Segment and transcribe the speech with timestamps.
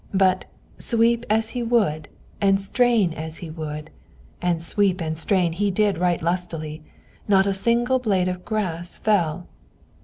[0.15, 0.45] But,
[0.79, 2.07] sweep as he would,
[2.41, 3.91] and strain as he would
[4.41, 6.81] (and sweep and strain he did right lustily),
[7.27, 9.45] not a single blade of grass fell.